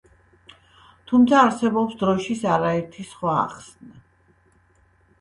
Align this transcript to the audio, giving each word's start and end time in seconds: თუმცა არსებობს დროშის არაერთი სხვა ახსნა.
თუმცა 1.11 1.43
არსებობს 1.49 2.01
დროშის 2.01 2.43
არაერთი 2.57 3.09
სხვა 3.13 3.39
ახსნა. 3.47 4.05